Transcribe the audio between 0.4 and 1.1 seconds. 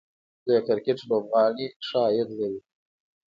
د کرکټ